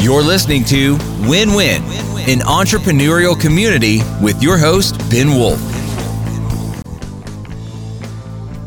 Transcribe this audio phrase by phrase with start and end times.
[0.00, 0.96] You're listening to
[1.28, 1.82] Win Win,
[2.28, 5.60] an entrepreneurial community with your host, Ben Wolf.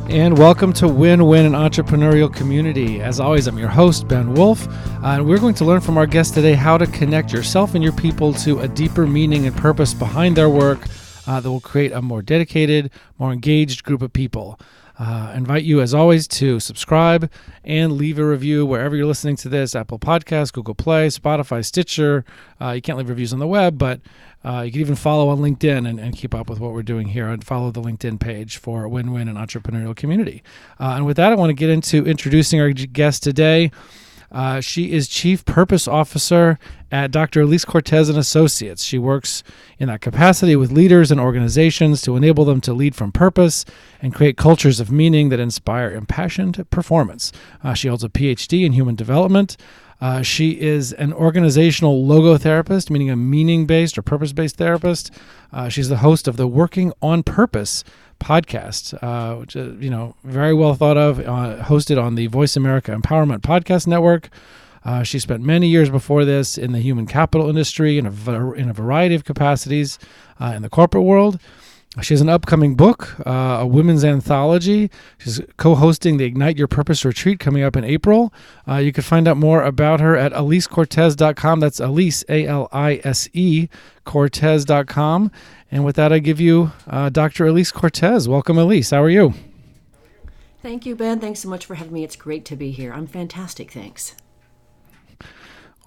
[0.09, 3.01] And welcome to Win Win, an entrepreneurial community.
[3.01, 6.05] As always, I'm your host, Ben Wolf, uh, and we're going to learn from our
[6.05, 9.93] guest today how to connect yourself and your people to a deeper meaning and purpose
[9.93, 10.85] behind their work
[11.27, 14.59] uh, that will create a more dedicated, more engaged group of people.
[15.01, 17.27] Uh, invite you, as always, to subscribe
[17.63, 22.23] and leave a review wherever you're listening to this Apple Podcasts, Google Play, Spotify, Stitcher.
[22.61, 23.99] Uh, you can't leave reviews on the web, but
[24.45, 27.07] uh, you can even follow on LinkedIn and, and, keep up with what we're doing
[27.07, 30.43] here and follow the LinkedIn page for Win Win and Entrepreneurial Community.
[30.79, 33.71] Uh, and with that, I want to get into introducing our guest today.
[34.31, 36.57] Uh, she is Chief Purpose Officer
[36.91, 37.41] at Dr.
[37.41, 38.83] Elise Cortez and Associates.
[38.83, 39.43] She works
[39.77, 43.65] in that capacity with leaders and organizations to enable them to lead from purpose
[44.01, 47.31] and create cultures of meaning that inspire impassioned performance.
[47.63, 49.57] Uh, she holds a PhD in human development.
[49.99, 55.11] Uh, she is an organizational logotherapist, meaning a meaning based or purpose based therapist.
[55.53, 57.83] Uh, she's the host of the Working on Purpose
[58.21, 62.55] podcast, uh, which is, you know, very well thought of, uh, hosted on the Voice
[62.55, 64.29] America Empowerment Podcast Network.
[64.85, 68.69] Uh, she spent many years before this in the human capital industry in a, in
[68.69, 69.99] a variety of capacities
[70.39, 71.39] uh, in the corporate world.
[72.01, 74.89] She has an upcoming book, uh, a women's anthology.
[75.17, 78.33] She's co hosting the Ignite Your Purpose retreat coming up in April.
[78.65, 81.59] Uh, you can find out more about her at elisecortez.com.
[81.59, 83.67] That's Elise, A L I S E,
[84.05, 85.31] Cortez.com.
[85.71, 87.47] And with that, I give you uh, Dr.
[87.47, 88.27] Elise Cortez.
[88.27, 88.89] Welcome, Elise.
[88.89, 89.33] How are you?
[90.61, 91.19] Thank you, Ben.
[91.19, 92.03] Thanks so much for having me.
[92.03, 92.93] It's great to be here.
[92.93, 93.71] I'm fantastic.
[93.71, 94.15] Thanks.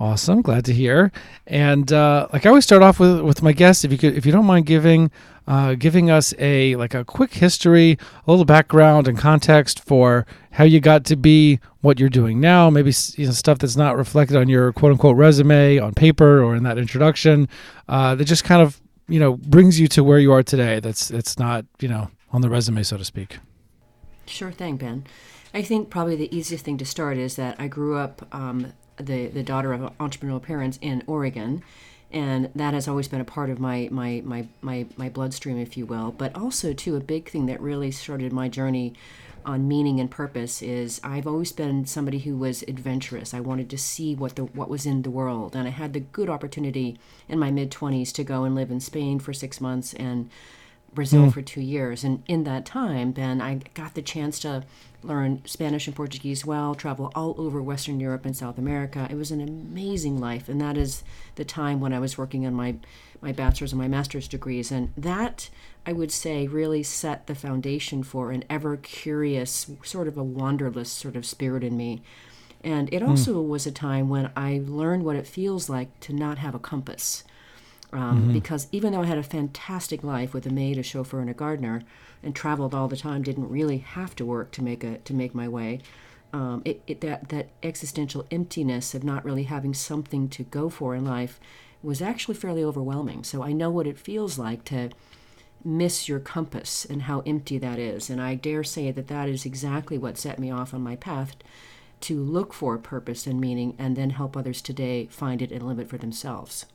[0.01, 1.13] Awesome, glad to hear.
[1.47, 4.27] And uh, like I always start off with with my guests, if you could, if
[4.27, 5.13] you don't mind giving
[5.47, 7.93] uh, giving us a like a quick history,
[8.27, 12.71] a little background and context for how you got to be what you're doing now.
[12.71, 16.57] Maybe you know stuff that's not reflected on your quote unquote resume on paper or
[16.57, 17.49] in that introduction.
[17.89, 20.81] Uh, that just kind of you know brings you to where you are today.
[20.81, 23.39] That's it's not you know on the resume, so to speak.
[24.27, 25.05] Sure thing, Ben.
[25.53, 29.29] I think probably the easiest thing to start is that I grew up um, the,
[29.29, 31.63] the daughter of entrepreneurial parents in Oregon.
[32.11, 35.77] And that has always been a part of my, my, my, my, my bloodstream, if
[35.77, 36.13] you will.
[36.13, 38.95] But also, too, a big thing that really started my journey
[39.45, 43.35] on meaning and purpose is I've always been somebody who was adventurous.
[43.35, 46.01] I wanted to see what the what was in the world, and I had the
[46.01, 49.95] good opportunity in my mid twenties to go and live in Spain for six months
[49.95, 50.31] and
[50.95, 51.33] Brazil mm.
[51.33, 52.05] for two years.
[52.05, 54.65] And in that time, Ben, I got the chance to
[55.03, 59.07] learn Spanish and Portuguese well, travel all over Western Europe and South America.
[59.11, 61.03] It was an amazing life, and that is
[61.35, 62.77] the time when I was working on my
[63.25, 65.49] my bachelor's and my master's degrees, and that
[65.87, 70.97] I would say really set the foundation for an ever curious, sort of a wanderlust
[70.97, 72.03] sort of spirit in me.
[72.63, 73.09] And it hmm.
[73.09, 73.49] also mm.
[73.49, 77.25] was a time when I learned what it feels like to not have a compass.
[77.93, 78.33] Um, mm-hmm.
[78.33, 81.35] Because even though I had a fantastic life with a maid, a chauffeur, and a
[81.35, 81.83] gardener,
[82.23, 85.35] and traveled all the time, didn't really have to work to make a to make
[85.35, 85.81] my way.
[86.33, 90.97] Um, it, it, that that existential emptiness of not really having something to go for
[90.97, 91.39] in life
[91.85, 93.25] was actually fairly overwhelming.
[93.25, 94.91] So I know what it feels like to
[95.65, 98.11] miss your compass and how empty that is.
[98.11, 101.37] And I dare say that that is exactly what set me off on my path
[102.01, 105.79] to look for purpose and meaning and then help others today find it and live
[105.79, 106.67] it for themselves.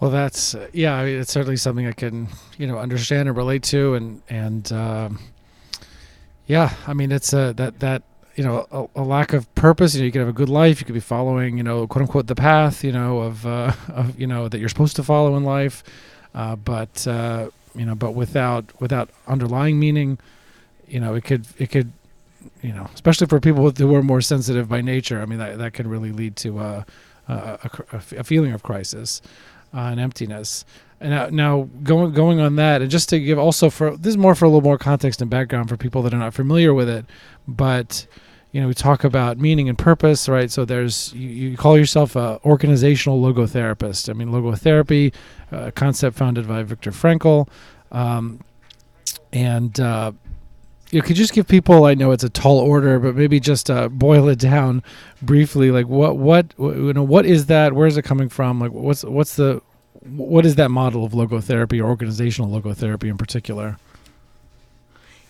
[0.00, 0.94] Well, that's uh, yeah.
[0.94, 4.70] I mean, it's certainly something I can you know understand and relate to, and and
[4.72, 5.18] um,
[6.46, 6.72] yeah.
[6.86, 8.04] I mean, it's a that that
[8.38, 9.94] you know a, a, lack of purpose.
[9.94, 10.80] You know, you could have a good life.
[10.80, 14.18] You could be following you know quote unquote the path you know of uh, of
[14.18, 15.82] you know that you're supposed to follow in life,
[16.34, 20.18] uh, but uh, you know, but without without underlying meaning,
[20.86, 21.92] you know, it could it could
[22.62, 25.20] you know, especially for people who are more sensitive by nature.
[25.20, 26.84] I mean, that that could really lead to uh,
[27.28, 27.58] a,
[27.92, 29.20] a, a feeling of crisis
[29.74, 30.64] uh, and emptiness.
[31.00, 34.16] And now, now, going going on that, and just to give also for this is
[34.16, 36.88] more for a little more context and background for people that are not familiar with
[36.88, 37.04] it,
[37.46, 38.06] but
[38.52, 40.50] you know we talk about meaning and purpose, right?
[40.50, 44.08] So there's you, you call yourself a organizational logotherapist.
[44.08, 45.14] I mean, logotherapy,
[45.52, 47.48] a concept founded by Viktor Frankl,
[47.92, 48.40] um,
[49.32, 50.12] and uh,
[50.90, 53.88] you could just give people i know it's a tall order but maybe just uh,
[53.88, 54.82] boil it down
[55.20, 58.72] briefly like what what you know what is that where is it coming from like
[58.72, 59.60] what's what's the
[60.02, 63.76] what is that model of logotherapy or organizational logotherapy in particular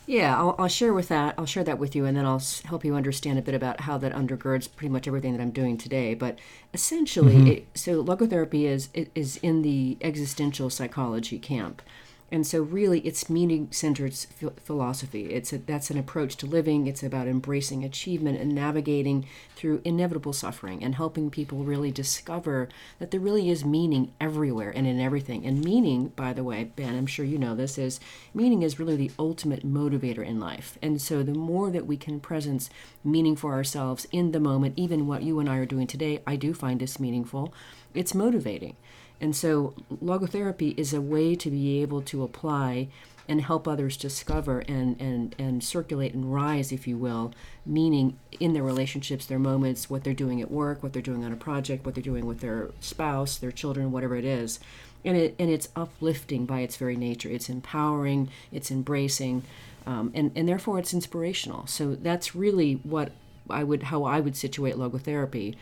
[0.08, 2.84] yeah I'll, I'll share with that i'll share that with you and then i'll help
[2.84, 6.14] you understand a bit about how that undergirds pretty much everything that i'm doing today
[6.14, 6.38] but
[6.72, 7.46] essentially mm-hmm.
[7.48, 11.82] it, so logotherapy is is in the existential psychology camp
[12.30, 14.14] And so, really, it's meaning centered
[14.62, 15.32] philosophy.
[15.32, 16.86] It's a, that's an approach to living.
[16.86, 19.26] It's about embracing achievement and navigating
[19.56, 24.86] through inevitable suffering and helping people really discover that there really is meaning everywhere and
[24.86, 25.46] in everything.
[25.46, 27.98] And meaning, by the way, Ben, I'm sure you know this, is
[28.34, 30.76] meaning is really the ultimate motivator in life.
[30.82, 32.68] And so, the more that we can presence
[33.02, 36.36] meaning for ourselves in the moment, even what you and I are doing today, I
[36.36, 37.54] do find this meaningful.
[37.94, 38.76] It's motivating.
[39.20, 42.88] And so, logotherapy is a way to be able to apply
[43.28, 47.34] and help others discover and, and, and circulate and rise, if you will,
[47.66, 51.32] meaning in their relationships, their moments, what they're doing at work, what they're doing on
[51.32, 54.58] a project, what they're doing with their spouse, their children, whatever it is.
[55.04, 57.28] And, it, and it's uplifting by its very nature.
[57.28, 59.44] It's empowering, it's embracing,
[59.86, 61.66] um, and, and therefore it's inspirational.
[61.66, 63.12] So that's really what
[63.50, 65.54] I would how I would situate logotherapy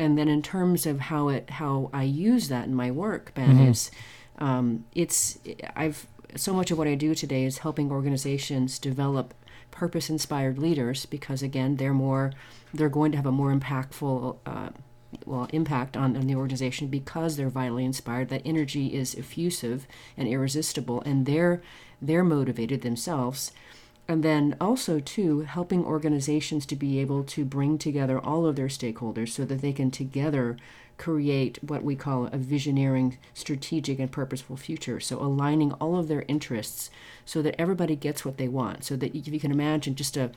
[0.00, 3.50] and then in terms of how it how I use that in my work, Ben,
[3.50, 3.68] mm-hmm.
[3.68, 3.90] is
[4.38, 5.38] um, it's
[5.76, 6.06] I've
[6.36, 9.34] so much of what I do today is helping organizations develop
[9.70, 12.32] purpose inspired leaders because again they're more
[12.72, 14.70] they're going to have a more impactful uh,
[15.26, 19.86] well impact on, on the organization because they're vitally inspired that energy is effusive
[20.16, 21.60] and irresistible and they're
[22.00, 23.52] they're motivated themselves
[24.10, 28.66] and then also too helping organizations to be able to bring together all of their
[28.66, 30.56] stakeholders so that they can together
[30.98, 34.98] create what we call a visioneering strategic and purposeful future.
[34.98, 36.90] So aligning all of their interests
[37.24, 38.82] so that everybody gets what they want.
[38.82, 40.32] So that if you can imagine just a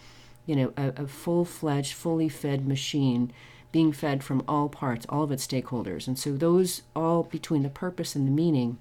[0.45, 3.33] you know a, a full-fledged fully fed machine
[3.71, 6.07] being fed from all parts all of its stakeholders.
[6.07, 8.77] And so those all between the purpose and the meaning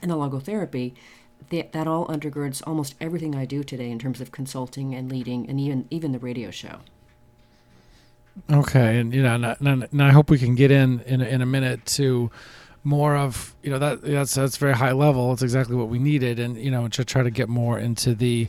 [0.00, 0.94] and the logotherapy
[1.50, 5.48] that, that all undergirds almost everything I do today in terms of consulting and leading,
[5.48, 6.80] and even even the radio show.
[8.50, 11.86] Okay, and you know, and, I hope we can get in in in a minute
[11.86, 12.30] to
[12.84, 15.32] more of you know that that's that's very high level.
[15.32, 18.48] It's exactly what we needed, and you know to try to get more into the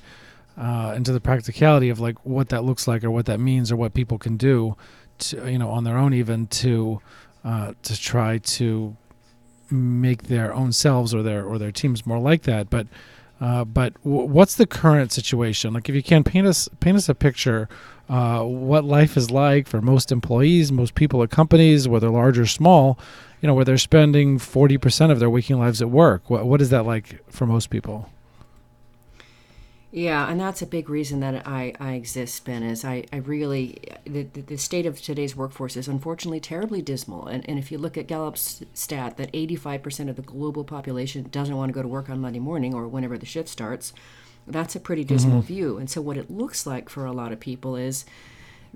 [0.57, 3.75] uh, into the practicality of like what that looks like or what that means or
[3.75, 4.75] what people can do
[5.19, 7.01] to you know on their own even to
[7.43, 8.95] uh, to try to
[9.71, 12.69] make their own selves or their or their teams more like that.
[12.69, 12.87] But
[13.39, 15.73] uh, but w- what's the current situation?
[15.73, 17.69] Like, if you can paint us paint us a picture,
[18.09, 22.45] uh, what life is like for most employees, most people at companies, whether large or
[22.45, 22.97] small,
[23.41, 26.29] you know, where they're spending forty percent of their waking lives at work.
[26.29, 28.09] What what is that like for most people?
[29.89, 33.77] Yeah, and that's a big reason that I, I exist, Ben, is I, I really,
[34.05, 37.25] the, the state of today's workforce is unfortunately terribly dismal.
[37.27, 41.55] And, and if you look at Gallup's stat that 85% of the global population doesn't
[41.55, 43.93] want to go to work on Monday morning or whenever the shift starts,
[44.45, 45.53] that's a pretty dismal mm-hmm.
[45.53, 45.77] view.
[45.77, 48.05] And so what it looks like for a lot of people is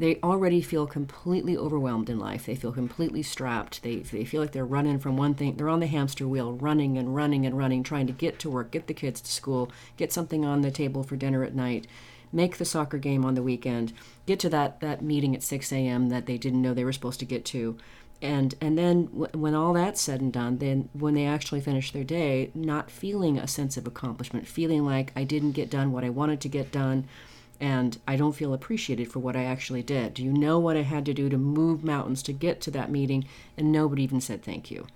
[0.01, 2.48] they already feel completely overwhelmed in life.
[2.48, 3.83] They feel completely strapped.
[3.83, 5.56] They, they feel like they're running from one thing.
[5.56, 8.71] They're on the hamster wheel, running and running and running, trying to get to work,
[8.71, 11.86] get the kids to school, get something on the table for dinner at night,
[12.33, 13.94] make the soccer game on the weekend,
[14.25, 16.09] get to that, that meeting at 6 a.m.
[16.09, 17.77] that they didn't know they were supposed to get to.
[18.24, 21.92] And, and then w- when all that's said and done, then when they actually finish
[21.92, 26.04] their day, not feeling a sense of accomplishment, feeling like I didn't get done what
[26.04, 27.07] I wanted to get done,
[27.61, 30.15] and I don't feel appreciated for what I actually did.
[30.15, 32.89] Do you know what I had to do to move mountains to get to that
[32.89, 33.25] meeting?
[33.55, 34.87] And nobody even said thank you.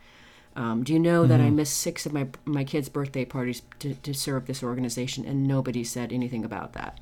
[0.56, 1.30] Um, do you know mm-hmm.
[1.30, 1.58] that I mm-hmm.
[1.58, 5.84] missed six of my my kids' birthday parties to, to serve this organization, and nobody
[5.84, 7.00] said anything about that?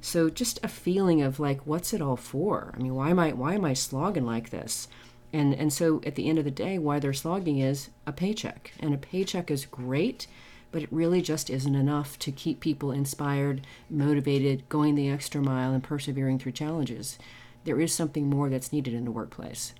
[0.00, 2.72] So just a feeling of like, what's it all for?
[2.74, 4.86] I mean, why am I why am I slogging like this?
[5.32, 8.72] And and so at the end of the day, why they're slogging is a paycheck,
[8.78, 10.28] and a paycheck is great
[10.72, 15.72] but it really just isn't enough to keep people inspired, motivated, going the extra mile,
[15.72, 17.18] and persevering through challenges.
[17.64, 19.74] There is something more that's needed in the workplace.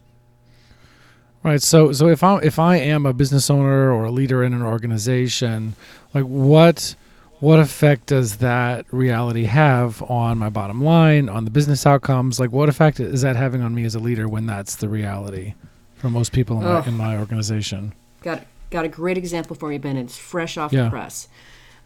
[1.42, 1.62] Right.
[1.62, 4.62] So, so if I if I am a business owner or a leader in an
[4.62, 5.74] organization,
[6.12, 6.94] like what
[7.38, 12.38] what effect does that reality have on my bottom line, on the business outcomes?
[12.38, 15.54] Like, what effect is that having on me as a leader when that's the reality
[15.96, 16.80] for most people in, oh.
[16.80, 17.94] my, in my organization?
[18.20, 19.96] Got it got a great example for you, Ben.
[19.96, 20.84] It's fresh off yeah.
[20.84, 21.28] the press.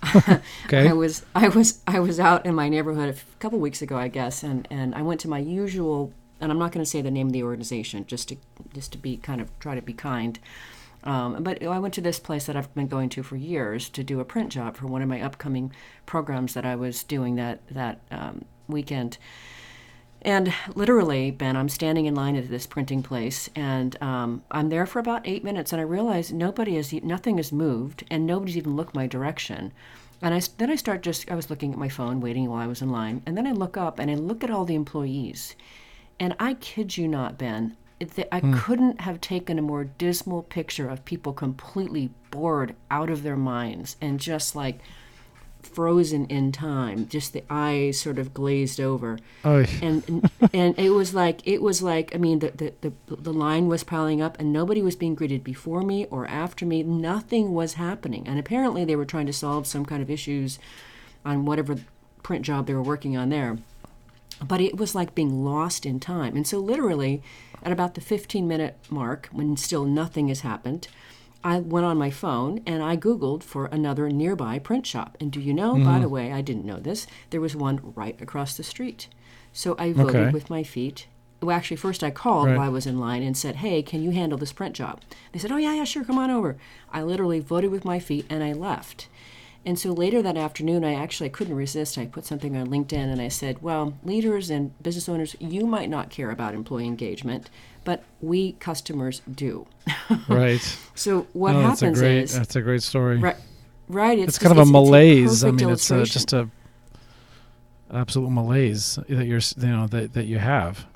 [0.66, 0.88] okay.
[0.88, 4.08] I was I was I was out in my neighborhood a couple weeks ago, I
[4.08, 7.10] guess, and, and I went to my usual and I'm not going to say the
[7.10, 8.36] name of the organization just to
[8.72, 10.38] just to be kind of try to be kind.
[11.04, 14.02] Um, but I went to this place that I've been going to for years to
[14.02, 15.70] do a print job for one of my upcoming
[16.06, 19.18] programs that I was doing that that um, weekend.
[20.24, 24.86] And literally, Ben, I'm standing in line at this printing place, and um, I'm there
[24.86, 28.74] for about eight minutes, and I realize nobody has, nothing has moved, and nobody's even
[28.74, 29.72] looked my direction.
[30.22, 32.66] And I, then I start just, I was looking at my phone, waiting while I
[32.66, 35.56] was in line, and then I look up and I look at all the employees,
[36.18, 37.76] and I kid you not, Ben,
[38.32, 43.36] I couldn't have taken a more dismal picture of people completely bored out of their
[43.36, 44.80] minds and just like
[45.66, 49.18] frozen in time just the eyes sort of glazed over.
[49.82, 53.32] And, and and it was like it was like i mean the, the the the
[53.32, 56.82] line was piling up and nobody was being greeted before me or after me.
[56.82, 58.26] Nothing was happening.
[58.26, 60.58] And apparently they were trying to solve some kind of issues
[61.24, 61.76] on whatever
[62.22, 63.58] print job they were working on there.
[64.42, 66.36] But it was like being lost in time.
[66.36, 67.22] And so, literally,
[67.62, 70.88] at about the 15 minute mark, when still nothing has happened,
[71.44, 75.16] I went on my phone and I Googled for another nearby print shop.
[75.20, 76.00] And do you know, by mm-hmm.
[76.00, 79.08] the way, I didn't know this, there was one right across the street.
[79.52, 80.32] So I voted Okay.
[80.32, 81.06] with my feet.
[81.42, 82.56] Well, actually, first I called Right.
[82.56, 85.02] while I was in line and said, Hey, can you handle this print job?
[85.32, 86.56] They said, Oh, yeah, yeah, sure, come on over.
[86.90, 89.08] I literally voted with my feet and I left.
[89.66, 91.96] And so later that afternoon, I actually couldn't resist.
[91.96, 95.88] I put something on LinkedIn and I said, Well, leaders and business owners, you might
[95.88, 97.48] not care about employee engagement,
[97.82, 99.66] but we customers do.
[100.28, 100.60] right.
[100.94, 102.24] So what No, that's a great.
[102.24, 103.18] is, That's a great story.
[103.18, 103.36] right,
[103.88, 105.44] right, it's, it's kind of a just- malaise.
[105.44, 106.40] I perfect mean, it's uh, a, just a
[107.90, 110.86] an absolute malaise that you're you know that that you have.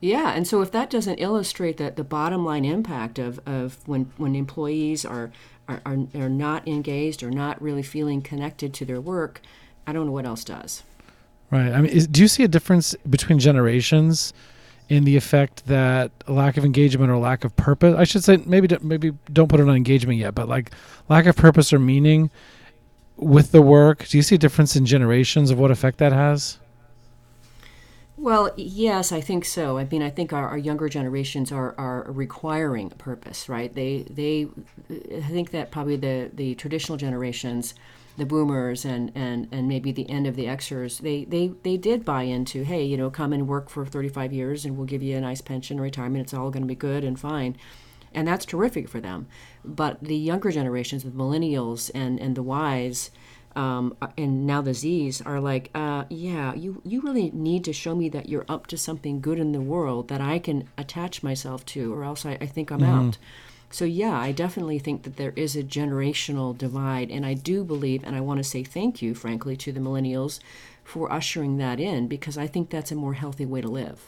[0.00, 4.12] Yeah, and so if that doesn't illustrate that the bottom line impact of, of when
[4.18, 5.32] when employees are,
[5.68, 9.40] are are are not engaged or not really feeling connected to their work,
[9.86, 10.82] I don't know what else does.
[11.50, 11.72] Right.
[11.72, 14.32] I mean, is, do you see a difference between generations
[14.88, 17.94] in the effect that lack of engagement or lack of purpose?
[17.96, 20.72] I should say maybe maybe don't put it on engagement yet, but like
[21.08, 22.30] lack of purpose or meaning
[23.16, 24.06] with the work.
[24.08, 26.58] Do you see a difference in generations of what effect that has?
[28.18, 29.76] Well, yes, I think so.
[29.76, 33.72] I mean, I think our, our younger generations are, are requiring a purpose, right?
[33.74, 34.48] They they
[34.90, 37.74] I think that probably the, the traditional generations,
[38.16, 42.04] the boomers and, and, and maybe the end of the Xers, they, they, they did
[42.06, 45.16] buy into, hey, you know, come and work for 35 years and we'll give you
[45.16, 46.22] a nice pension, retirement.
[46.22, 47.56] It's all going to be good and fine.
[48.14, 49.26] And that's terrific for them.
[49.62, 53.10] But the younger generations, the millennials and, and the Ys,
[53.56, 57.94] um, and now the Z's are like, uh, yeah, you, you really need to show
[57.94, 61.64] me that you're up to something good in the world that I can attach myself
[61.66, 63.18] to, or else I, I think I'm out.
[63.70, 67.10] So, yeah, I definitely think that there is a generational divide.
[67.10, 70.38] And I do believe, and I want to say thank you, frankly, to the millennials
[70.84, 74.02] for ushering that in because I think that's a more healthy way to live.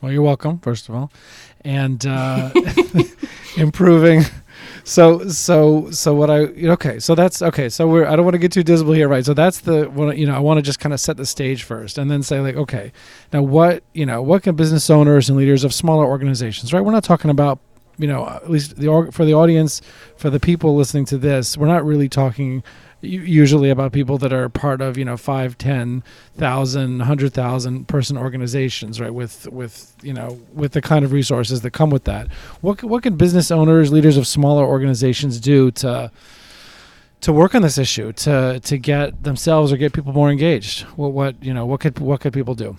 [0.00, 1.12] Well, you're welcome, first of all,
[1.60, 2.50] and uh,
[3.56, 4.24] improving.
[4.84, 6.98] So, so, so what I okay?
[6.98, 7.68] So that's okay.
[7.68, 9.24] So we're I don't want to get too dismal here, right?
[9.24, 10.16] So that's the one.
[10.16, 12.40] You know, I want to just kind of set the stage first, and then say
[12.40, 12.92] like, okay,
[13.32, 16.80] now what you know, what can business owners and leaders of smaller organizations, right?
[16.80, 17.60] We're not talking about
[17.98, 19.82] you know at least the for the audience
[20.16, 22.62] for the people listening to this we're not really talking
[23.02, 26.02] usually about people that are part of you know five ten
[26.36, 31.60] thousand hundred thousand person organizations right with with you know with the kind of resources
[31.62, 32.30] that come with that.
[32.60, 36.10] What what can business owners leaders of smaller organizations do to
[37.22, 40.82] to work on this issue to to get themselves or get people more engaged?
[40.96, 42.76] What what you know what could what could people do?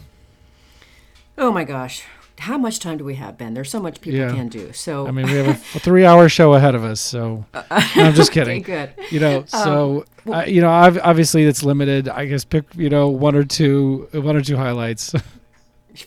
[1.37, 2.05] Oh my gosh.
[2.39, 3.53] How much time do we have, Ben?
[3.53, 4.31] There's so much people Yeah.
[4.33, 4.73] can do.
[4.73, 7.63] So i mean we have a, a three hour show ahead of us so no,
[7.71, 8.91] i'm just okay, kidding good.
[9.11, 12.89] you know so well- uh, you know I've, obviously it's limited i guess pick you
[12.89, 15.13] know one or two one or two highlights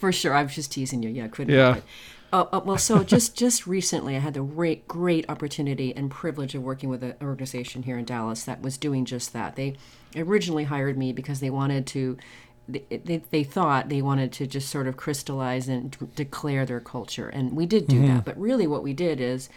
[0.00, 1.11] For sure, I was just teasing you.
[1.11, 1.54] Yeah, couldn't.
[1.54, 1.76] Yeah.
[2.33, 6.56] Uh, uh, well, so just just recently, I had the great great opportunity and privilege
[6.56, 9.54] of working with an organization here in Dallas that was doing just that.
[9.54, 9.76] They
[10.16, 12.18] originally hired me because they wanted to.
[12.68, 17.28] They, they, thought they wanted to just sort of crystallize and d- declare their culture,
[17.28, 18.25] and we did do that.
[18.25, 19.49] But really, what we did is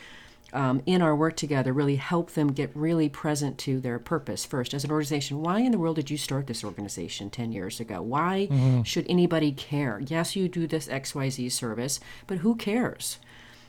[0.53, 4.73] um, in our work together really help them get really present to their purpose first.
[4.73, 8.01] As an organization why in the world did you start this organization 10 years ago?
[8.01, 8.47] Why
[8.83, 9.99] should anybody care?
[9.99, 13.19] Yes you do this xyz service but who cares?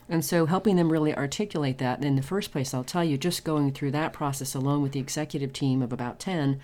[0.09, 3.44] And so helping them really articulate that in the first place i'll tell you just
[3.44, 6.61] going through that process alone with the executive team of about 10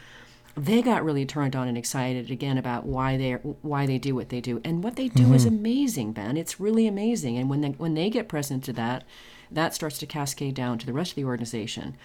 [0.56, 4.30] they got really turned on and excited again about why they why they do what
[4.30, 4.60] they do.
[4.64, 5.56] And what they do is mm-hmm.
[5.56, 6.36] amazing ben.
[6.36, 7.36] It's really amazing.
[7.36, 9.04] And when they when they get present to that
[9.50, 11.96] that starts to cascade down to the rest of the organization.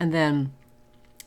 [0.00, 0.52] And then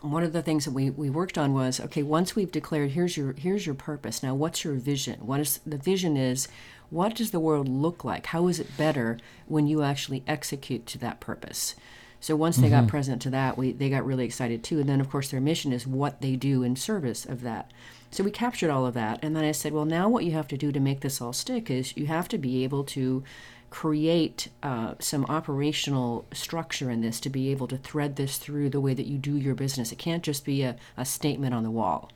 [0.02, 3.16] one of the things that we, we worked on was okay once we've declared here's
[3.16, 4.24] your here's your purpose.
[4.24, 5.20] Now what's your vision?
[5.28, 6.48] What is the vision is
[6.90, 8.28] what does the world look like?
[8.28, 11.76] How is it better when you actually execute to that purpose
[12.24, 15.02] so once they got present to that we they got really excited too and then
[15.02, 17.70] of course their mission is what they do in service of that
[18.12, 20.48] so we captured all of that and then i said well now what you have
[20.48, 23.24] to do to make this all stick is you have to be able to
[23.74, 28.80] create uh, some operational structure in this to be able to thread this through the
[28.80, 29.92] way that you do your business.
[29.92, 32.12] It can't just be a, a statement on the wall.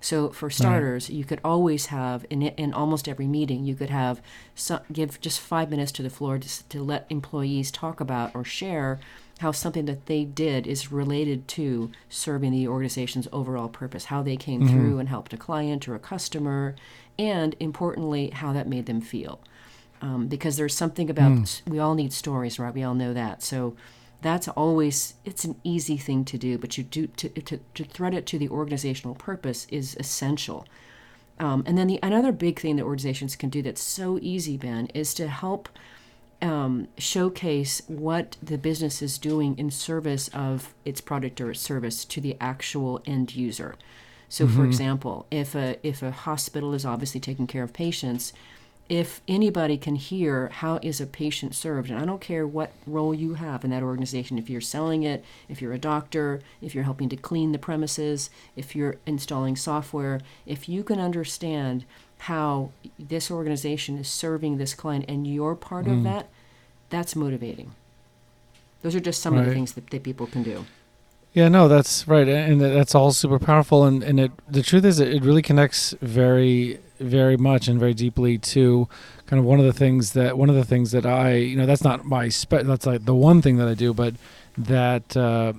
[0.00, 1.18] So for starters, right.
[1.18, 4.22] you could always have in in almost every meeting, you could have
[4.54, 8.42] some, give just five minutes to the floor to, to let employees talk about or
[8.42, 8.98] share
[9.40, 14.36] how something that they did is related to serving the organization's overall purpose, how they
[14.36, 14.70] came mm-hmm.
[14.70, 16.74] through and helped a client or a customer,
[17.18, 19.40] and importantly, how that made them feel.
[20.00, 21.68] Um, because there's something about mm.
[21.68, 22.74] we all need stories, right?
[22.74, 23.42] We all know that.
[23.42, 23.76] So
[24.20, 28.14] that's always it's an easy thing to do, but you do to to, to thread
[28.14, 30.66] it to the organizational purpose is essential.
[31.38, 34.86] Um, and then the another big thing that organizations can do that's so easy, Ben,
[34.88, 35.68] is to help
[36.42, 42.04] um, showcase what the business is doing in service of its product or its service
[42.04, 43.74] to the actual end user.
[44.28, 44.56] So, mm-hmm.
[44.56, 48.32] for example, if a if a hospital is obviously taking care of patients,
[48.88, 53.12] if anybody can hear how is a patient served and i don't care what role
[53.12, 56.84] you have in that organization if you're selling it if you're a doctor if you're
[56.84, 61.84] helping to clean the premises if you're installing software if you can understand
[62.18, 65.92] how this organization is serving this client and you're part mm.
[65.92, 66.28] of that
[66.90, 67.72] that's motivating
[68.82, 69.40] those are just some right.
[69.40, 70.64] of the things that, that people can do
[71.36, 73.84] yeah, no, that's right, and that's all super powerful.
[73.84, 78.38] And, and it the truth is, it really connects very very much and very deeply
[78.38, 78.88] to
[79.26, 81.66] kind of one of the things that one of the things that I you know
[81.66, 84.14] that's not my spe- that's like the one thing that I do, but
[84.56, 85.52] that uh,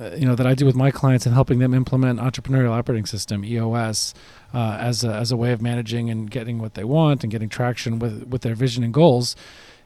[0.00, 3.06] uh you know that I do with my clients and helping them implement entrepreneurial operating
[3.06, 4.14] system EOS
[4.54, 7.48] uh, as a, as a way of managing and getting what they want and getting
[7.48, 9.34] traction with with their vision and goals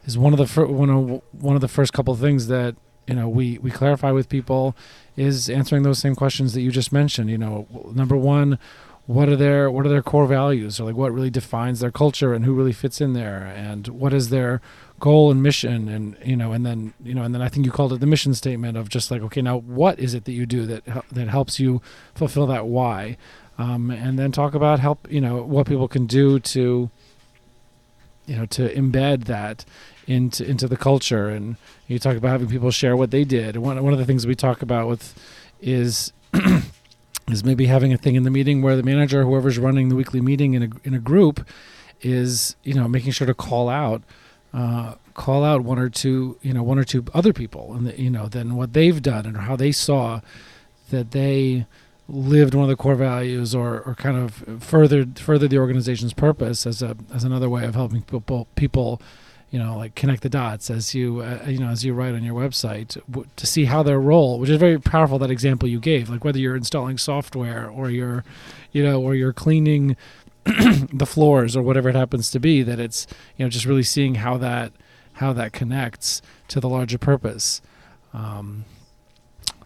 [0.04, 2.76] is one of the fir- one of one of the first couple of things that
[3.06, 4.76] you know we we clarify with people
[5.16, 7.30] is answering those same questions that you just mentioned.
[7.30, 8.58] You know number one
[9.06, 12.34] what are their what are their core values or like what really defines their culture
[12.34, 14.60] and who really fits in there and what is their
[14.98, 17.72] goal and mission and you know and then you know and then I think you
[17.72, 20.44] called it the mission statement of just like okay now what is it that you
[20.44, 21.80] do that that helps you
[22.14, 23.16] fulfill that why
[23.58, 26.90] um, and then talk about help you know what people can do to
[28.26, 29.64] you know to embed that
[30.06, 31.28] into into the culture.
[31.28, 33.56] And you talk about having people share what they did.
[33.56, 35.14] One, one of the things we talk about with
[35.60, 36.12] is
[37.28, 40.20] is maybe having a thing in the meeting where the manager, whoever's running the weekly
[40.20, 41.46] meeting in a in a group,
[42.02, 44.02] is you know making sure to call out,
[44.52, 48.00] uh, call out one or two you know one or two other people and the,
[48.00, 50.20] you know then what they've done and how they saw
[50.90, 51.66] that they
[52.08, 56.66] lived one of the core values or, or kind of furthered furthered the organization's purpose
[56.66, 59.00] as a as another way of helping people people
[59.50, 62.22] you know like connect the dots as you uh, you know as you write on
[62.22, 65.80] your website w- to see how their role which is very powerful that example you
[65.80, 68.24] gave like whether you're installing software or you're
[68.72, 69.96] you know or you're cleaning
[70.44, 74.16] the floors or whatever it happens to be that it's you know just really seeing
[74.16, 74.72] how that
[75.16, 77.60] how that connects to the larger purpose.
[78.12, 78.64] Um,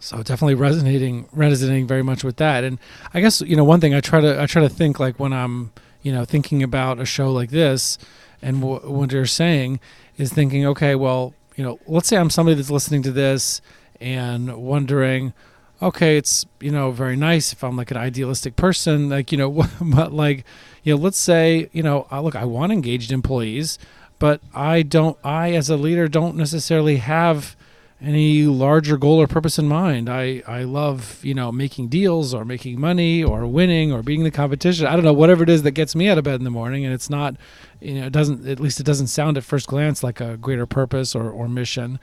[0.01, 2.63] so definitely resonating resonating very much with that.
[2.63, 2.79] And
[3.13, 5.31] i guess you know one thing i try to i try to think like when
[5.31, 7.97] i'm you know thinking about a show like this
[8.41, 9.79] and w- what you're saying
[10.17, 13.61] is thinking, okay, well, you know, let's say I'm somebody that's listening to this
[13.99, 15.33] and wondering,
[15.81, 19.49] okay, it's you know very nice if I'm like an idealistic person, like you know,
[19.81, 20.45] but like
[20.83, 23.77] you know, let's say you know, look, I want engaged employees,
[24.19, 27.55] but I don't, I as a leader don't necessarily have
[28.01, 30.09] any larger goal or purpose in mind.
[30.09, 34.31] I, I love, you know, making deals or making money or winning or beating the
[34.31, 34.87] competition.
[34.87, 36.83] I don't know, whatever it is that gets me out of bed in the morning.
[36.83, 37.35] And it's not,
[37.79, 40.65] you know, it doesn't, at least it doesn't sound at first glance like a greater
[40.65, 41.99] purpose or, or mission.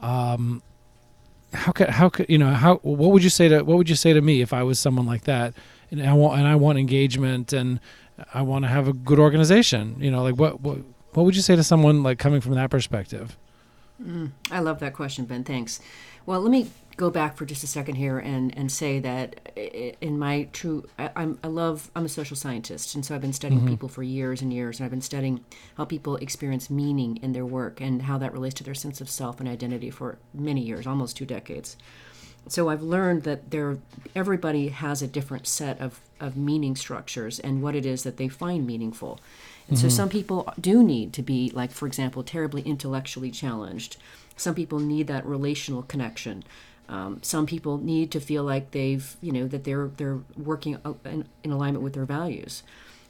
[0.00, 0.62] Um,
[1.54, 3.96] how could, how could, you know, how, what would you say to, what would you
[3.96, 5.54] say to me if I was someone like that?
[5.90, 7.80] And I want, and I want engagement and
[8.34, 10.78] I want to have a good organization, you know, like what, what,
[11.14, 13.38] what would you say to someone like coming from that perspective?
[14.02, 15.44] Mm, I love that question, Ben.
[15.44, 15.80] Thanks.
[16.24, 19.56] Well, let me go back for just a second here and, and say that
[20.00, 22.94] in my true, I, am I love, I'm a social scientist.
[22.94, 23.70] And so I've been studying mm-hmm.
[23.70, 24.78] people for years and years.
[24.78, 25.44] And I've been studying
[25.76, 29.08] how people experience meaning in their work and how that relates to their sense of
[29.08, 31.76] self and identity for many years, almost two decades.
[32.48, 33.78] So I've learned that there,
[34.14, 38.28] everybody has a different set of, of meaning structures and what it is that they
[38.28, 39.20] find meaningful.
[39.68, 39.88] And mm-hmm.
[39.88, 43.96] so some people do need to be, like, for example, terribly intellectually challenged.
[44.36, 46.44] Some people need that relational connection.
[46.88, 51.26] Um, some people need to feel like they've, you know, that they're they're working in,
[51.44, 52.62] in alignment with their values.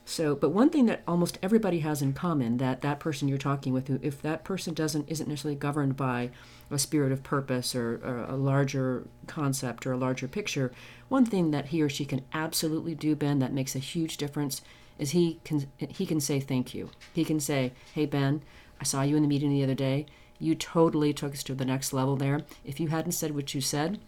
[0.04, 3.74] So, but one thing that almost everybody has in common that that person you're talking
[3.74, 6.30] with, who, if that person doesn't isn't necessarily governed by
[6.70, 10.72] a spirit of purpose or, or, a larger concept or a larger picture,
[11.08, 14.62] one thing that he or she can absolutely do, Ben, that makes a huge difference
[14.98, 16.90] is he can he can say thank you.
[17.12, 18.42] He can say, "Hey Ben,
[18.80, 20.06] I saw you in the meeting the other day.
[20.38, 22.42] You totally took us to the next level there.
[22.64, 23.98] If you hadn't said what you said,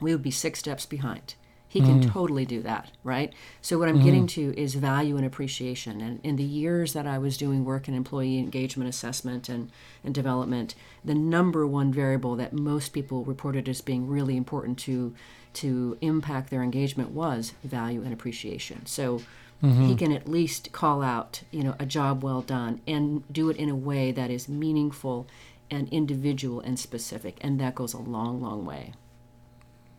[0.00, 1.34] we would be six steps behind."
[1.70, 2.10] He can mm.
[2.10, 3.30] totally do that, right?
[3.60, 4.04] So, what I'm mm.
[4.04, 6.00] getting to is value and appreciation.
[6.00, 9.70] And in the years that I was doing work in employee engagement assessment and,
[10.02, 15.14] and development, the number one variable that most people reported as being really important to,
[15.54, 18.86] to impact their engagement was value and appreciation.
[18.86, 19.20] So,
[19.60, 23.56] he can at least call out, you know, a job well done and do it
[23.56, 25.26] in a way that is meaningful
[25.68, 27.38] and individual and specific.
[27.40, 28.92] And that goes a long, long way.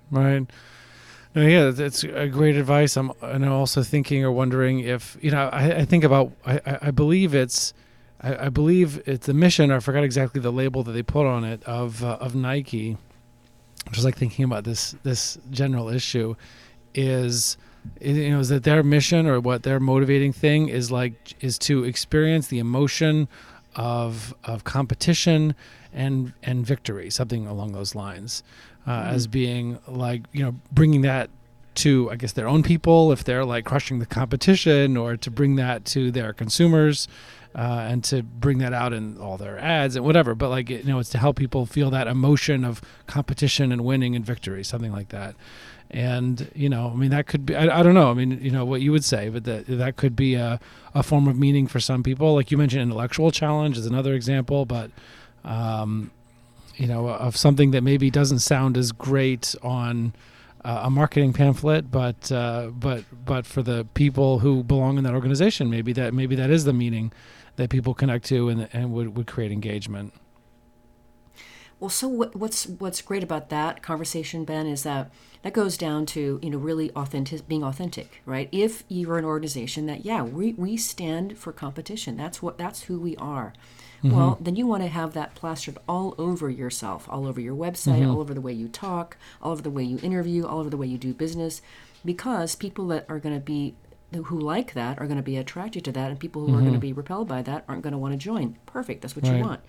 [0.09, 0.45] Right.
[1.35, 2.95] No, yeah, that's a great advice.
[2.97, 6.61] I'm and I'm also thinking or wondering if you know I, I think about I,
[6.81, 7.73] I believe it's
[8.21, 9.71] I, I believe it's the mission.
[9.71, 12.97] Or I forgot exactly the label that they put on it of uh, of Nike.
[13.91, 16.35] Just like thinking about this this general issue
[16.95, 17.57] is
[18.01, 21.83] you know is that their mission or what their motivating thing is like is to
[21.83, 23.27] experience the emotion
[23.75, 25.55] of of competition
[25.93, 28.43] and and victory something along those lines
[28.87, 31.29] uh, as being like you know bringing that
[31.75, 35.55] to I guess their own people if they're like crushing the competition or to bring
[35.55, 37.07] that to their consumers
[37.55, 40.35] uh, and to bring that out in all their ads and whatever.
[40.35, 44.15] But like you know it's to help people feel that emotion of competition and winning
[44.15, 45.35] and victory something like that
[45.91, 48.11] and you know i mean that could be I, I don't know.
[48.11, 50.59] I mean you know what you would say but that that could be a,
[50.93, 52.35] a form of meaning for some people.
[52.35, 54.91] Like you mentioned intellectual challenge is another example but
[55.43, 56.11] um,
[56.75, 60.13] you know of something that maybe doesn't sound as great on
[60.63, 65.13] uh, a marketing pamphlet but uh, but but for the people who belong in that
[65.13, 67.11] organization maybe that maybe that is the meaning
[67.55, 70.13] that people connect to and, and would, would create engagement
[71.79, 75.11] Well, so what, what's what's great about that conversation, Ben, is that
[75.43, 78.49] that goes down to you know really authentic, being authentic, right?
[78.51, 82.17] If you're an organization that yeah, we we stand for competition.
[82.17, 83.53] That's what that's who we are.
[84.03, 84.15] Mm-hmm.
[84.15, 87.99] Well, then you want to have that plastered all over yourself, all over your website,
[87.99, 88.11] mm-hmm.
[88.11, 90.77] all over the way you talk, all over the way you interview, all over the
[90.77, 91.61] way you do business,
[92.05, 93.75] because people that are going to be
[94.25, 96.65] who like that are going to be attracted to that, and people who are going
[96.65, 96.79] to mm-hmm.
[96.79, 98.57] be repelled by that aren't going to want to join.
[98.65, 99.01] Perfect.
[99.01, 99.59] That's what you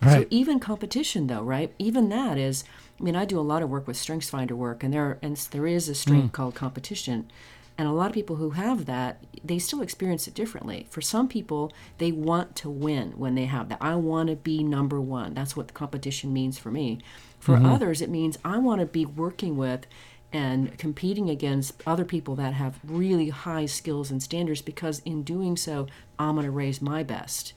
[0.00, 0.22] Right.
[0.22, 1.72] So even competition, though, right?
[1.78, 2.64] Even that is.
[3.00, 5.36] I mean, I do a lot of work with Strengths Finder work, and there and
[5.36, 6.32] there is a strength mm.
[6.32, 7.30] called competition,
[7.78, 10.88] and a lot of people who have that, they still experience it differently.
[10.90, 13.78] For some people, they want to win when they have that.
[13.80, 15.34] I want to be number one.
[15.34, 16.98] That's what the competition means for me.
[17.38, 17.66] For mm-hmm.
[17.66, 19.86] others, it means I want to be working with
[20.32, 25.56] and competing against other people that have really high skills and standards because in doing
[25.56, 25.86] so,
[26.18, 27.52] I'm going to raise my best.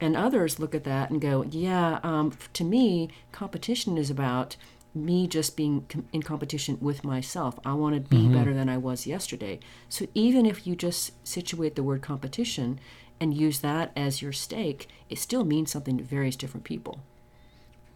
[0.00, 4.56] And others look at that and go, yeah, um, to me, competition is about
[4.94, 7.58] me just being com- in competition with myself.
[7.64, 9.60] I want to be better than I was yesterday.
[9.88, 12.80] So even if you just situate the word competition
[13.20, 17.00] and use that as your stake, it still means something to various different people.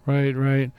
[0.07, 0.71] Right, right.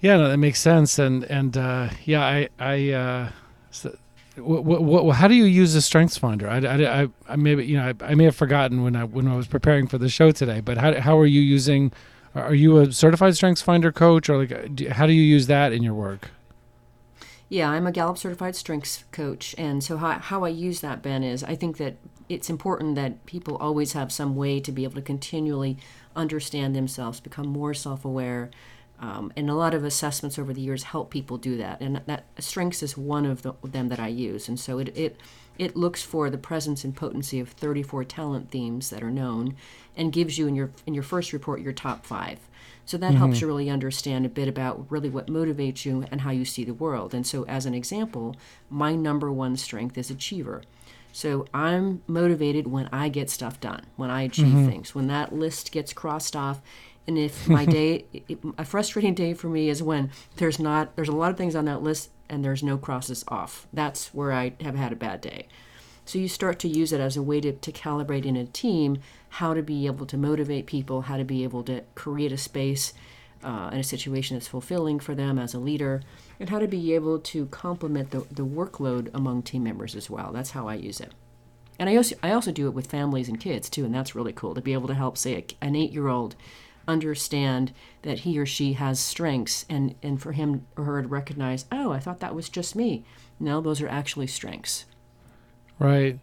[0.00, 0.98] Yeah, no, that makes sense.
[0.98, 3.30] And and uh, yeah, I I uh,
[3.70, 3.96] so,
[4.36, 6.48] what, what, how do you use the Strengths Finder?
[6.48, 9.36] I, I, I, maybe you know I, I may have forgotten when I when I
[9.36, 10.60] was preparing for the show today.
[10.60, 11.92] But how how are you using?
[12.34, 15.46] Are you a certified Strengths Finder coach, or like uh, do, how do you use
[15.46, 16.30] that in your work?
[17.48, 19.54] Yeah, I'm a Gallup certified strengths coach.
[19.56, 21.96] And so, how, how I use that, Ben, is I think that
[22.28, 25.76] it's important that people always have some way to be able to continually
[26.16, 28.50] understand themselves, become more self aware.
[28.98, 31.80] Um, and a lot of assessments over the years help people do that.
[31.80, 34.48] And that strengths is one of the, them that I use.
[34.48, 35.20] And so, it, it,
[35.58, 39.56] it looks for the presence and potency of 34 talent themes that are known
[39.96, 42.38] and gives you in your, in your first report your top five.
[42.86, 46.30] So that helps you really understand a bit about really what motivates you and how
[46.30, 47.14] you see the world.
[47.14, 48.36] And so, as an example,
[48.70, 50.62] my number one strength is achiever.
[51.12, 55.72] So I'm motivated when I get stuff done, when I achieve things, when that list
[55.72, 56.60] gets crossed off.
[57.06, 61.08] And if my day, it- a frustrating day for me is when there's not, there's
[61.08, 63.66] a lot of things on that list and there's no crosses off.
[63.72, 65.46] That's where I have had a bad day.
[66.04, 68.98] So you start to use it as a way to, to calibrate in a team
[69.28, 72.92] how to be able to motivate people, how to be able to create a space
[73.42, 76.02] uh, in a situation that's fulfilling for them as a leader,
[76.40, 80.32] and how to be able to complement the, the workload among team members as well.
[80.32, 81.12] That's how I use it.
[81.78, 84.32] And I also, I also do it with families and kids too, and that's really
[84.32, 86.34] cool to be able to help, say, a, an eight year old
[86.88, 87.72] understand
[88.02, 91.92] that he or she has strengths and, and for him or her to recognize, oh,
[91.92, 93.04] I thought that was just me.
[93.40, 94.84] No, those are actually strengths.
[95.78, 96.18] Right.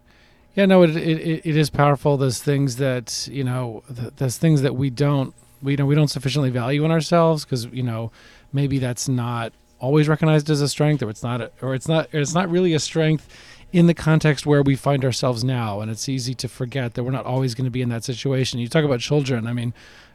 [0.56, 0.66] Yeah.
[0.66, 0.84] No.
[0.84, 2.18] It it, it is powerful.
[2.18, 3.84] Those things that you know.
[3.96, 7.66] th- There's things that we don't we know we don't sufficiently value in ourselves because
[7.66, 8.12] you know
[8.52, 12.08] maybe that's not always recognized as a strength or it's not a, or it's not
[12.14, 13.28] or it's not really a strength
[13.72, 17.12] in the context where we find ourselves now and it's easy to forget that we're
[17.12, 19.74] not always going to be in that situation you talk about children i mean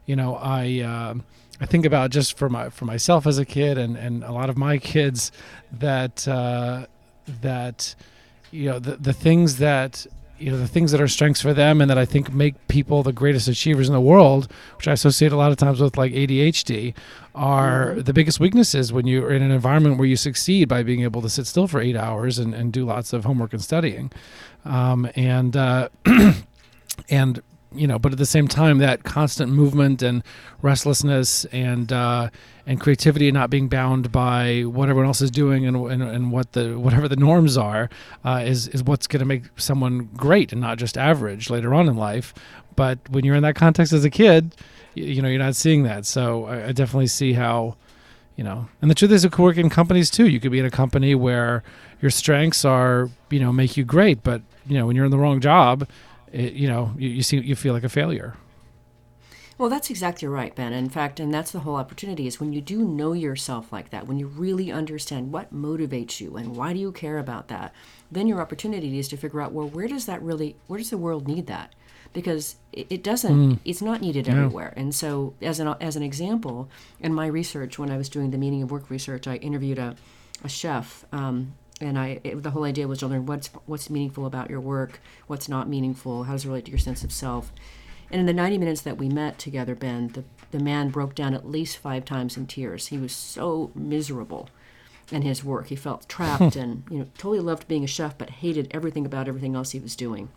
[0.09, 1.23] you know i um
[1.61, 4.51] i think about just for my for myself as a kid and and a lot
[4.51, 5.31] of my kids
[5.71, 6.87] that uh
[7.42, 7.94] that
[8.51, 10.07] you know the the things that
[10.38, 13.03] you know the things that are strengths for them and that I think make people
[13.03, 16.12] the greatest achievers in the world, which I associate a lot of times with like
[16.12, 16.94] ADHD,
[17.35, 18.01] are mm-hmm.
[18.03, 21.29] the biggest weaknesses when you're in an environment where you succeed by being able to
[21.29, 24.12] sit still for eight hours and, and do lots of homework and studying,
[24.64, 25.88] um, and uh,
[27.11, 30.22] and you know, but at the same time, that constant movement and
[30.62, 32.31] restlessness and uh,
[32.66, 36.33] and creativity, and not being bound by what everyone else is doing and and, and
[36.33, 37.90] what the whatever the norms are,
[38.24, 41.88] uh, is is what's going to make someone great and not just average later on
[41.88, 42.33] in life.
[42.74, 44.54] But when you're in that context as a kid,
[44.94, 46.07] you, you know, you're not seeing that.
[46.07, 47.76] So I, I definitely see how,
[48.37, 50.28] you know, and the truth is, it could work in companies too.
[50.28, 51.62] You could be in a company where
[52.00, 55.18] your strengths are, you know, make you great, but you know, when you're in the
[55.18, 55.88] wrong job
[56.33, 58.35] it, you know, you, you see, you feel like a failure.
[59.59, 60.73] Well, that's exactly right, Ben.
[60.73, 64.07] In fact, and that's the whole opportunity is when you do know yourself like that,
[64.07, 67.75] when you really understand what motivates you and why do you care about that,
[68.11, 70.97] then your opportunity is to figure out, well, where does that really, where does the
[70.97, 71.75] world need that?
[72.12, 73.59] Because it, doesn't, mm.
[73.64, 74.35] it's not needed yeah.
[74.35, 74.73] everywhere.
[74.77, 76.69] And so, as an, as an example,
[77.01, 79.97] in my research, when I was doing the meaning of work research, I interviewed a,
[80.45, 84.27] a chef um, and I it, the whole idea was to learn what's what's meaningful
[84.27, 87.53] about your work, what's not meaningful, how does it relate to your sense of self.
[88.11, 91.35] And in the 90 minutes that we met together, Ben, the, the man broke down
[91.35, 92.87] at least five times in tears.
[92.87, 94.49] He was so miserable
[95.12, 95.67] in his work.
[95.67, 99.29] He felt trapped and you know totally loved being a chef, but hated everything about
[99.29, 100.31] everything else he was doing.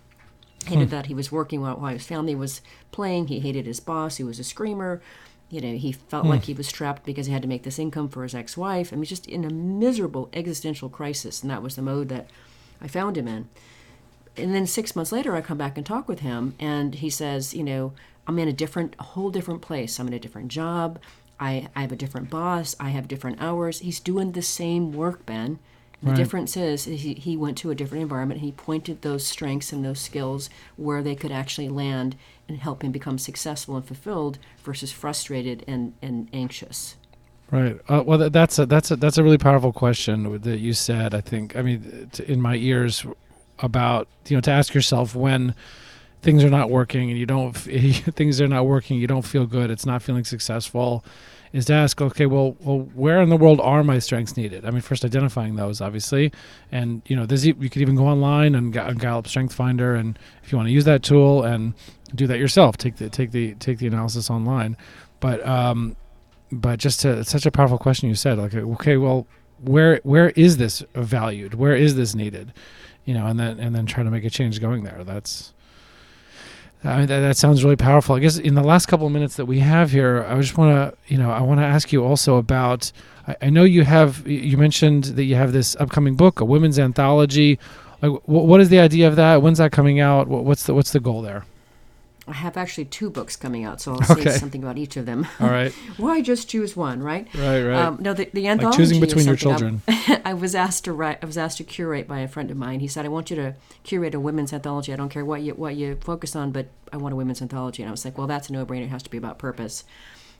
[0.65, 0.91] Hated hmm.
[0.91, 3.27] that he was working while, while his family was playing.
[3.27, 5.01] He hated his boss, who was a screamer
[5.51, 6.47] you know, he felt like hmm.
[6.47, 8.91] he was trapped because he had to make this income for his ex-wife.
[8.91, 12.29] I mean, just in a miserable existential crisis, and that was the mode that
[12.81, 13.49] I found him in.
[14.37, 17.53] And then six months later, I come back and talk with him, and he says,
[17.53, 17.93] you know,
[18.27, 19.99] I'm in a different, a whole different place.
[19.99, 20.99] I'm in a different job.
[21.39, 22.75] I, I have a different boss.
[22.79, 23.79] I have different hours.
[23.79, 25.59] He's doing the same work, Ben.
[26.03, 26.17] The right.
[26.17, 28.39] difference is he, he went to a different environment.
[28.39, 32.15] And he pointed those strengths and those skills where they could actually land
[32.51, 36.97] and help him become successful and fulfilled versus frustrated and, and anxious.
[37.49, 37.79] Right.
[37.87, 41.13] Uh, well, that's a that's a that's a really powerful question that you said.
[41.13, 41.57] I think.
[41.57, 43.05] I mean, in my ears,
[43.59, 45.53] about you know to ask yourself when
[46.21, 49.69] things are not working and you don't things are not working, you don't feel good.
[49.69, 51.03] It's not feeling successful
[51.53, 54.65] is to ask, okay, well, well, where in the world are my strengths needed?
[54.65, 56.31] I mean, first identifying those, obviously,
[56.71, 60.51] and you know, there's you could even go online and Gallup Strength Finder, and if
[60.51, 61.73] you want to use that tool and
[62.15, 64.77] do that yourself, take the take the take the analysis online.
[65.19, 65.95] But um,
[66.51, 69.27] but just to, such a powerful question you said, like, okay, well,
[69.59, 71.53] where where is this valued?
[71.53, 72.53] Where is this needed?
[73.05, 75.03] You know, and then and then try to make a change going there.
[75.03, 75.53] That's
[76.83, 78.15] I mean, that, that sounds really powerful.
[78.15, 80.73] I guess in the last couple of minutes that we have here, I just want
[80.73, 82.91] to, you know, I want to ask you also about.
[83.27, 84.27] I, I, know you have.
[84.27, 87.59] You mentioned that you have this upcoming book, a women's anthology.
[88.01, 89.43] Like, what is the idea of that?
[89.43, 90.27] When's that coming out?
[90.27, 91.45] what's the What's the goal there?
[92.27, 95.27] I have actually two books coming out, so I'll say something about each of them.
[95.39, 95.71] All right.
[95.97, 97.27] Why just choose one, right?
[97.33, 97.79] Right, right.
[97.79, 98.77] Um, no, the, the anthology.
[98.77, 99.81] Like choosing between your children.
[100.23, 101.17] I was asked to write.
[101.23, 102.79] I was asked to curate by a friend of mine.
[102.79, 104.93] He said, "I want you to curate a women's anthology.
[104.93, 107.81] I don't care what you what you focus on, but I want a women's anthology."
[107.81, 108.83] And I was like, "Well, that's a no-brainer.
[108.83, 109.83] It has to be about purpose."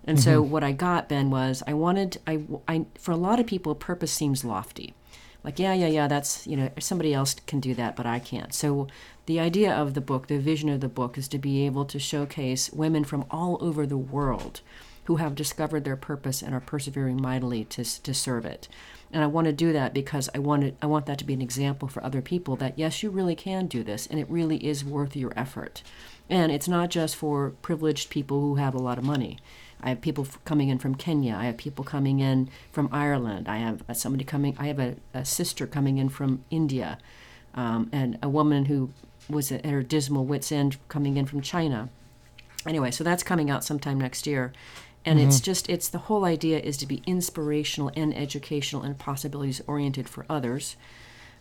[0.06, 0.24] And mm-hmm.
[0.24, 2.20] so what I got, Ben, was I wanted.
[2.28, 4.94] I, I for a lot of people, purpose seems lofty
[5.43, 8.54] like yeah yeah yeah that's you know somebody else can do that but i can't
[8.54, 8.88] so
[9.27, 11.99] the idea of the book, the vision of the book, is to be able to
[11.99, 14.62] showcase women from all over the world
[15.06, 18.67] who have discovered their purpose and are persevering mightily to, to serve it.
[19.12, 21.34] And I want to do that because I want it, I want that to be
[21.34, 24.58] an example for other people that yes, you really can do this, and it really
[24.65, 25.84] is worth your effort.
[26.30, 29.39] And it's not just for privileged people who have a lot of money.
[29.82, 31.36] I have people coming in from Kenya.
[31.36, 33.48] I have people coming in from Ireland.
[33.48, 34.56] I have somebody coming.
[34.60, 36.98] I have a, a sister coming in from India,
[37.56, 38.91] um, and a woman who
[39.30, 41.89] was at her dismal wits end coming in from China.
[42.65, 44.54] Anyway, so that's coming out sometime next year.
[45.04, 45.30] And mm-hmm.
[45.30, 50.08] it's just it's the whole idea is to be inspirational and educational and possibilities oriented
[50.08, 50.76] for others.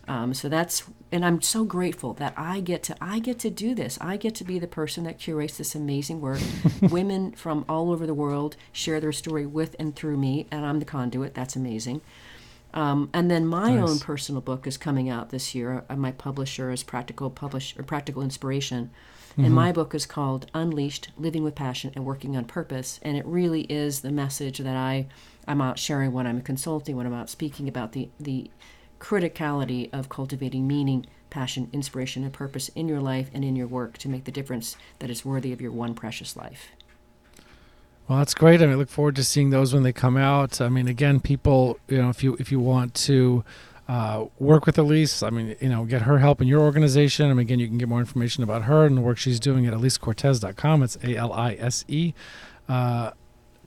[0.07, 3.75] Um, so that's and I'm so grateful that I get to I get to do
[3.75, 3.97] this.
[4.01, 6.39] I get to be the person that curates this amazing work.
[6.81, 10.79] Women from all over the world share their story with and through me, and I'm
[10.79, 11.33] the conduit.
[11.33, 12.01] That's amazing.
[12.73, 13.89] Um, and then my nice.
[13.89, 15.83] own personal book is coming out this year.
[15.89, 18.91] Uh, my publisher is Practical Publish or Practical Inspiration,
[19.31, 19.45] mm-hmm.
[19.45, 22.99] and my book is called Unleashed: Living with Passion and Working on Purpose.
[23.03, 25.07] And it really is the message that I
[25.47, 28.49] I'm out sharing when I'm consulting, when I'm out speaking about the the
[29.01, 33.97] criticality of cultivating meaning, passion, inspiration, and purpose in your life and in your work
[33.97, 36.69] to make the difference that is worthy of your one precious life.
[38.07, 38.61] Well, that's great.
[38.61, 40.61] I mean, I look forward to seeing those when they come out.
[40.61, 43.43] I mean, again, people, you know, if you if you want to
[43.87, 45.21] uh, work with Elise.
[45.21, 47.29] I mean, you know, get her help in your organization.
[47.29, 49.73] And again, you can get more information about her and the work she's doing at
[49.73, 50.83] elisecortez.com.
[50.83, 52.13] It's A L I S E
[52.69, 53.11] uh,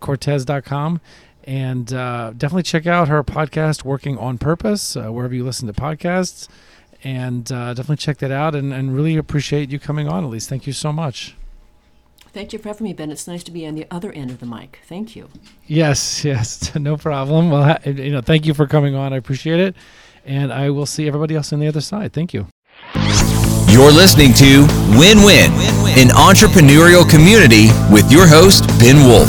[0.01, 1.01] Cortez.com.
[1.47, 5.75] And uh, definitely check out her podcast, Working on Purpose, uh, wherever you listen to
[5.75, 6.49] podcasts.
[7.03, 10.49] And uh, definitely check that out and, and really appreciate you coming on, Elise.
[10.49, 11.37] Thank you so much.
[12.33, 13.13] Thank you for having me, Ben.
[13.13, 14.81] It's nice to be on the other end of the mic.
[14.89, 15.29] Thank you.
[15.67, 17.51] Yes, yes, no problem.
[17.51, 19.13] Well, you know, thank you for coming on.
[19.13, 19.77] I appreciate it.
[20.25, 22.15] And I will see everybody else on the other side.
[22.15, 22.47] Thank you.
[23.69, 24.67] You're listening to
[24.99, 25.53] Win Win,
[25.99, 29.29] an entrepreneurial community with your host, Ben Wolf.